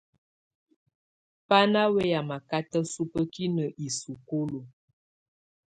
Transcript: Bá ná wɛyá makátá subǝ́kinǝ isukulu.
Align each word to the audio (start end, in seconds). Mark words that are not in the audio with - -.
Bá 1.47 1.59
ná 1.73 1.81
wɛyá 1.93 2.19
makátá 2.29 2.79
subǝ́kinǝ 2.91 3.65
isukulu. 3.85 4.59